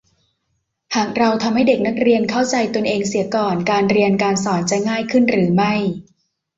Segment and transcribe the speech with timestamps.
[0.95, 5.73] หากเราทำให้เด็กนักเรียนเข้าใจตนเองเสียก่อน การเรียนการสอนจะง่ายขึ้นหรือไม่